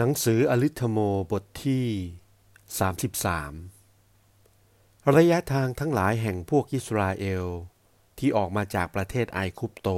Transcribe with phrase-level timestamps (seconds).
[0.00, 0.98] หนังสืออลิธโม
[1.32, 1.86] บทที่
[3.88, 7.46] 33 ระยะทางทั้งหลายแห่งพวกอิสราเอล
[8.18, 9.88] ที่ออกมาจากประเทศไอคุปโต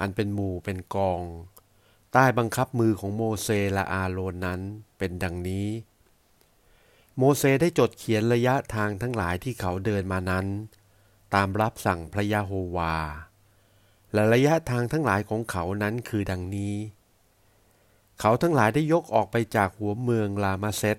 [0.00, 1.22] อันเป็นหมู่เป็นกอง
[2.12, 4.60] ใต้บังคับมือของโมเสและอาโรนนั้น
[4.98, 5.68] เป็นดังนี้
[7.16, 10.46] โมเสได้จดเขียนระยะทางทั้งหลายที่เขาเดินมานั้น
[11.34, 12.96] ตามรับสั่งพระยะโฮวา
[14.12, 16.76] และระยะทางทั้งหลายของเขานั้นคือดังนี้
[18.20, 20.98] เขาทั้งหลายได้ยกออกไปจากหัวเมืองลามาเซต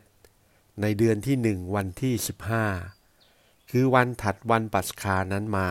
[0.82, 2.66] ในเดือนที่หนึ่งวันที่สิบห้า
[3.70, 5.70] คือวันถัดวันปัสคานั้นมา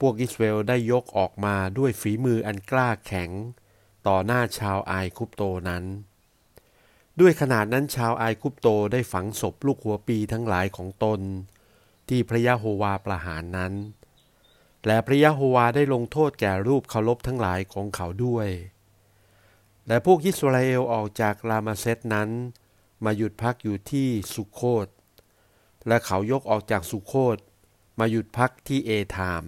[0.00, 3.30] พวกอิสราเอลได้ยกออกมาด้วยฝีมืออันกล้าแข็ง
[4.06, 5.84] ต่อหน้าชาวไอคุปโตนั้น
[7.20, 11.20] ด้วยขนาดนั้นชาวไอคุปโตได้ฝังศพลูกหัวปีทั้งหลายของตน
[12.08, 13.72] ที่พระยะโฮวาประหารนั้น
[14.86, 18.48] และพระยะโฮวาได้ลงโทษแก่รูปเคารพทั้งหลายของเขาด้วย
[19.88, 22.30] และพวกอิสราเอลออกจากลามาเซตนั้น
[23.04, 24.88] มาหยุดพักอยู่ที่สุโคต
[25.86, 27.38] และเขายกออกจากสุโคต
[27.98, 29.44] มาหยุดพักที่เอธาม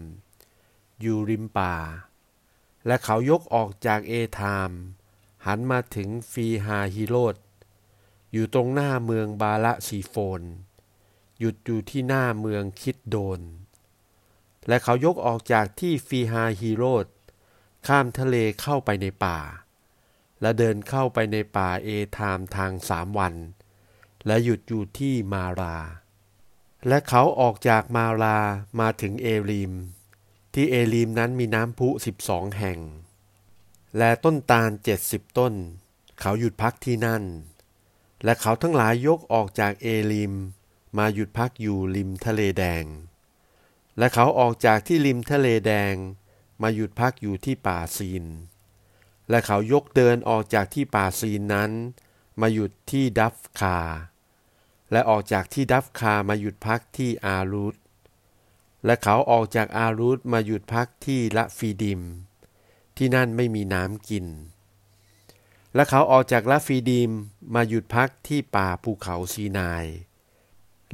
[1.01, 1.75] อยู่ริมป่า
[2.87, 4.71] และเขายกออกจากเอธาม
[5.47, 7.37] หันมาถึงฟีฮาฮิโรด
[8.33, 10.43] อยู่ตรงหน้าเมืองบาละซีโฟน
[11.39, 13.41] หยุดอยู่ที่หน้าเมืองคิดโดน
[14.69, 17.07] และเขายกออกจากที่ฟีฮาฮิโรด
[17.87, 19.39] ข้ามทะเลเข้าไปในป่า
[20.41, 23.35] และเดินเข้าไปในป่าเอธามทางสามวัน
[24.27, 25.77] และหยุดอยู่ที่มารา
[26.89, 28.39] และเขาออกจากมารา
[28.81, 29.73] มาถึงเอลีม
[30.55, 32.81] ที่เอลีมนั้นมีน้ำพุสิบสองแห่ง
[33.99, 35.55] และต้นตาลเจ็ดสิบต้น
[36.21, 37.25] เขาหยุดพักที่นั่น
[38.25, 40.35] และเขาทั้งหลายยกออกจากเอลีม
[40.99, 42.85] มาหยุดพักอยู่ริมทะเลแดง
[43.99, 45.95] และเขาออกจากที่ริมทะเลแดง
[46.63, 48.25] มาหยุดพักอยู่ที่ป่าซีน
[49.31, 51.71] และเขายกเดินออกจากที่ป่าซีนนั้น
[52.41, 53.79] มาหยุดที่ดัฟคา
[54.93, 57.75] และออกจากที่ดัฟคามาหยุดพักที่อารูต
[58.85, 62.03] และเขาออกจากอารูตมาหยุดพักที่ละฟีดิม
[62.97, 64.27] ที่นั่นไม่มีน้ำกิน
[65.75, 67.11] และเขาออกจากละฟีดิม
[67.55, 69.85] มาหยุดพักที่ป่าภูเขาซีนาย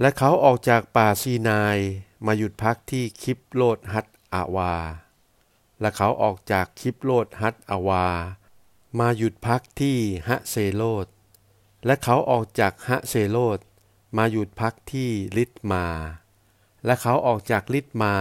[0.00, 1.78] และเขาออกจากป่าซีนาย
[2.26, 4.74] มาหยุดพักที่คิปโลดฮัตอาวา
[5.82, 8.06] และเขาออกจากคิปโลดฮัตอาวา
[8.98, 9.98] มาหยุดพักที่
[10.28, 11.06] ฮะเซโลด
[11.86, 13.58] และเขาออกจากฮะเซโลด
[14.16, 15.86] มาหยุดพักที่ลิตมา
[16.84, 18.14] และเขาออกจากลิตมา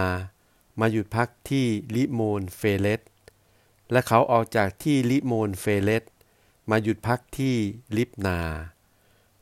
[0.80, 3.00] มาหยุดพักที่ลิโมนเฟเลต
[3.92, 6.04] และเขาออกจากที่ลิโมนเฟเลต
[6.70, 7.56] มาหยุดพักที่
[7.96, 8.40] ลิบนา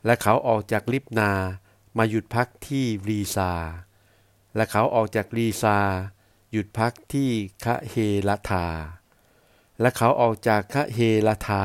[0.04, 1.30] และเขาออกจากลิบนา
[1.98, 3.52] มาหยุดพักที่รีซา
[4.56, 5.78] และเขาออกจากรีซา
[6.52, 7.30] หยุดพักที่
[7.64, 7.94] คะเฮ
[8.28, 8.66] ลทา
[9.80, 11.64] และเขาออกจากคะเฮลทา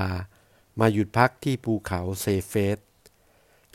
[0.79, 2.77] มาหยุดพักที่ภูเขาเซเฟส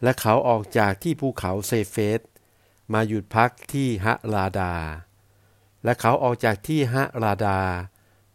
[0.03, 2.21] และเขาออกจากที่ภูเขาเซเฟส
[2.93, 4.75] มาหยุดพักที่ฮะลาดา
[5.85, 7.61] และเขาออกจากที่ฮะลาดา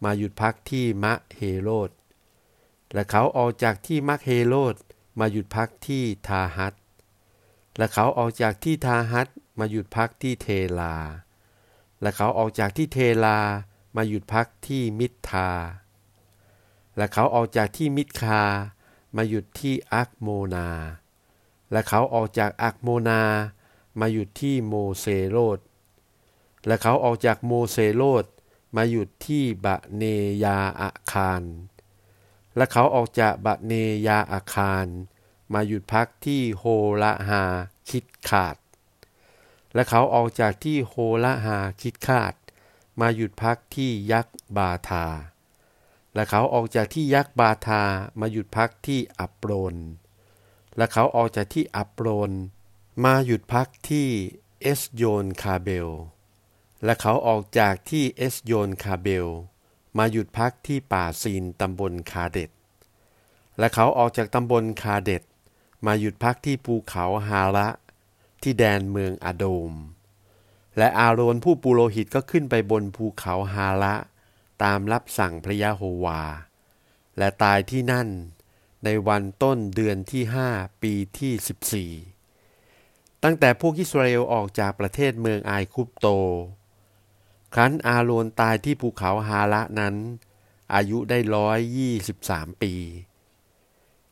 [0.03, 1.89] มาหยุดพักที่มะเฮโรด
[2.93, 4.75] และเขาออกจากที่มะเฮโรด
[5.19, 6.73] มาหยุดพักที่ทาฮัต
[7.77, 9.27] และเขาออกจากที่ทาฮัต
[9.59, 10.47] มาหยุดพักที่เท
[10.79, 10.95] ลา
[12.01, 13.39] และเขาออกจากที่เทลา
[13.95, 15.49] มาหยุดพักที่มิทา
[16.97, 18.43] และเขาออกจากที่มิทา
[19.15, 20.69] มาหยุดที่อักโมนา
[21.71, 23.21] และเขาออกจากอักโมนา
[23.99, 25.59] มาหยุดที่โมเซโรด
[26.65, 28.25] และเขาออกจากโมเซโรด
[28.75, 30.03] มาหยุดที่บะเน
[30.43, 31.43] ยาอาคาร
[32.55, 33.73] และเขาออกจากบะเน
[34.07, 34.85] ยาอาคาร
[35.53, 36.63] มาหยุดพักที่โฮ
[37.01, 37.43] ละฮา
[37.89, 38.55] คิดขาด
[39.75, 40.93] และเขาออกจากที่โฮ
[41.23, 42.33] ละฮาคิดคาด
[43.01, 45.05] มาหยุดพักที่ยักษ์บาทา
[46.13, 47.83] และเขาออกจากที่ยักษ์บาทา
[48.19, 49.75] มาหยุดพักที่อัปโปรน
[50.77, 52.31] และเขาออกจากที่อัปโปรน
[53.03, 54.07] มาหยุดพักที่
[54.61, 55.89] เอสโยนคาเบล
[56.83, 59.27] และเขาออกจากที่เอสโยนคาเบล
[59.97, 62.51] มาหยุดพักที่ป่าซีนตำบลคาเดต
[63.59, 65.23] และเขาออกจากตำบลคาเดต
[65.85, 67.67] มาหยุดพักที่ภูเขาฮาระ
[68.45, 69.73] ที่แดนเมืองอาโดม
[70.77, 73.95] และอาโรนผู้ปุโรหิตก็ขึ้นไปบนภูเขาฮาละ
[74.63, 76.21] ตามรับสั่งพระยะโฮวา
[77.17, 78.07] และตายที่นั่น
[78.83, 80.49] ในวันต้นเดือนที่ห้า
[80.81, 81.91] ปีที่สิบสี่
[83.23, 86.07] ตั้งแต่พวกอิสราเอลออกจากประเทศเมืองไอคุปโต
[87.53, 89.95] ครั้นอาโรนตายที่ภูเขาฮาละนั้น
[90.73, 92.73] อายุได้ร้อยยี่สิบสามปี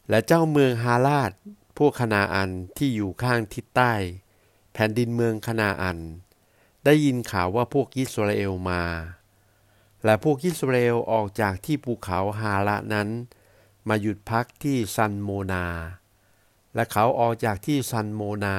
[0.10, 1.32] และเจ้าเมืองฮาลาด
[1.78, 3.94] พวกคณาอันที่อยู่ข้างทิศใต้
[4.74, 6.00] แผ่นดินเมืองคณาอัน
[6.86, 8.84] ได้ยินข่าวว่าพวกอิสราเอลมา
[10.04, 13.10] และพวกอิสราเอลออกจากที่ภูเขาฮาละนั้น
[13.88, 15.66] มาหยุดพักที่ซันโมนา
[16.76, 18.58] และเขาออกจากที่ซันโมนา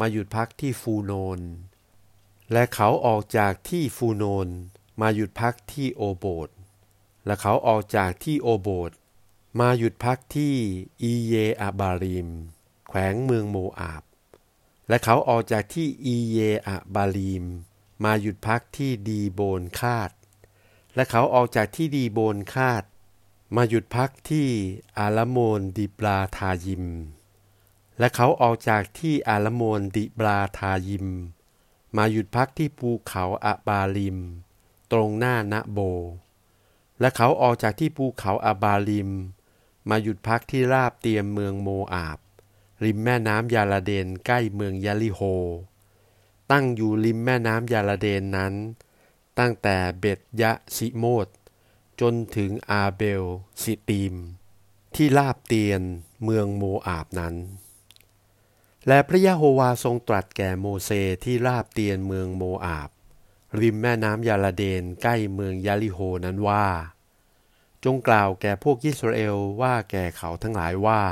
[0.00, 1.40] มาหยุดพักที่ฟูโนน
[2.52, 4.48] และเขาออกจากที่ฟูโนน
[5.00, 6.48] มาหยุดพักที่โอโบด
[7.26, 8.90] และเขาออกจากที่โอโบด
[9.60, 10.54] มาหยุดพักที่
[11.02, 12.28] อีเยอาบาริม
[12.88, 14.02] แขวงเมืองโมอาบ
[14.92, 17.44] และเขาออกจากที่อีเยอาบาริม
[18.04, 20.10] มาหยุดพักที่ดีโบนคาด
[20.94, 22.82] และเขาออกจากที่ดีโบนคาด
[23.56, 24.48] มาหยุดพักที่
[24.98, 26.84] อาลโมนดิบราทายิม
[27.98, 31.08] และเขาออกจากที่อาลโมนดิบราทายิม
[31.96, 34.18] มาหยุดพักที่ภูเขาอาบาลิม
[34.92, 35.78] ตรงหน้าณโบ
[37.00, 39.10] และเขาออกจากที่ภูเขาอาบาลิม
[39.88, 42.20] มาหยุดพักที่ราบเตียมเมืองโมอาบ
[42.84, 45.20] ริมแม่น้ำยาลาเดนใกล้เมืองยาลิโฮ
[46.50, 48.54] ตั้งอยู่ริมแม่น้ำยาลาเดนนั้น
[49.38, 51.26] ตั้งแต่เบตยะซิโมด
[52.00, 53.24] จนถึงอาเบล
[53.62, 54.14] สิตีม
[54.94, 55.82] ที่ลาบเตียน
[56.24, 57.34] เมืองโมอาบนั้น
[58.88, 60.90] และพระยะโฮวาทรงตรัสแก่โมเส
[61.24, 62.90] ที่ลาบเตียนเมืองโมอาบ
[63.60, 66.66] ริมแม่น้ำยาลาเดนใกล้เมืองยาลิโฮนั้นว่า
[67.84, 71.02] จงกล่าวแก่พวกยิสราเอลว่าแก่เขาทั้งหลายว่า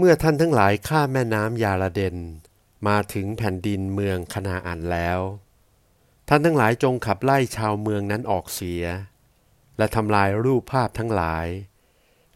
[0.00, 2.16] เมื่อท่านทั้งหลายข้ามแม่น้ำยาลาเดน
[2.88, 5.20] มาถึงแผ่นดินเมืองคณาอันแล้ว
[6.28, 8.84] ท่านทั้งหลายจงขับไล่ชาวเมืองนั้นออกเสีย
[9.78, 11.46] และทำลายรูปภาพทั้งหลาย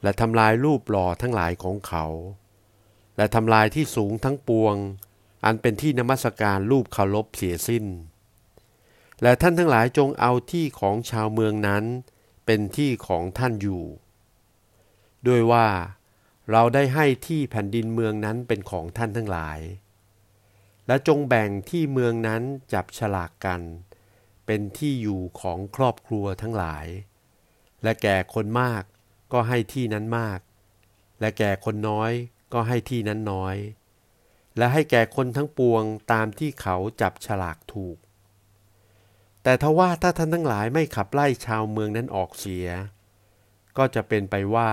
[0.02, 2.06] และทำลายรูปหล่อทั้งหลายของเขา
[3.16, 4.74] และทำลายที่สูงทั้งปวง
[5.44, 7.84] อันเป็นที่นมัสการรูปเคารพเสียสิ้น
[9.22, 11.84] และท่านทั้งหลายจงเอาที่ของชาวเมืองนั้น
[12.46, 13.84] เป็นที่ของท่านอยู่
[15.26, 15.68] ด้วยว่า
[16.52, 19.60] เราได้ให้ที่แผ่นดินเมืองนั้นเป็นของท่านทั้งหลาย
[20.86, 23.60] และจงแบ่งที่เมืองนั้นจับฉลากกัน
[24.46, 26.86] เป็นที่อยู่ของครอบครัวทั้งหลาย
[27.82, 28.82] และแก่คนมาก
[29.32, 30.40] ก็ให้ที่นั้นมาก
[31.20, 32.12] และแก่คนน้อย
[32.52, 33.56] ก็ให้ที่นั้นน้อย
[34.56, 35.82] และให้แก่คนทั้งปวง
[36.12, 37.96] ตามที่เขาจับฉลากถูก
[39.42, 42.66] แต่ทว่าถ้าท่านทั้งหลายไม่ขับไล่ชาวเมืองนั้นออกเสีย
[43.76, 44.70] ก็จะเป็นไปว่า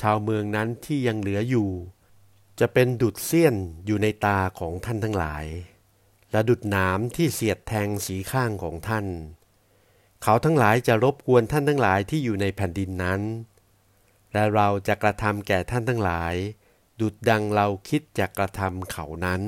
[0.00, 1.70] ชาวเมืองนั้นที่ยังเหลืออยู่
[2.60, 3.54] จะเป็นดุดเสี้ยน
[3.86, 5.44] อยู่ในตาของท่านทั้งหลาย
[6.30, 9.06] และดุดหนามที่เสียดแทงสีข้างของท่าน
[10.22, 13.20] เขาทั้งหลายจะรบกวนท่านทั้งหลายที่อยู่ในแผ่นดินนั้น
[14.32, 16.34] และเราจะกระทำแก่ท่านทั้งหลาย
[17.00, 19.42] ดุดดังเราคิดจะกระทำเขานั้น